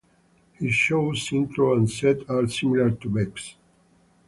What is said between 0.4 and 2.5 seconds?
His show's intro and set are